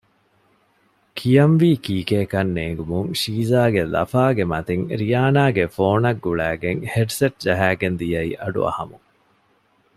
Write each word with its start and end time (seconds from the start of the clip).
ކިޔަންވީ 1.17 1.69
ކީކޭ 1.85 2.19
ކަން 2.33 2.51
ނޭނގުމުން 2.57 3.09
ޝީޒާގެ 3.21 3.83
ލަފާގެ 3.93 4.43
މަތިން 4.51 4.85
ރިޔާނާގެ 4.99 5.65
ފޯނަށް 5.75 6.21
ގުޅައިގެން 6.25 6.81
ހެޑްސެޓް 6.93 7.37
ޖަހައިގެން 7.43 7.97
ދިޔައީ 7.99 8.31
އަޑުއަހަމުން 8.41 9.07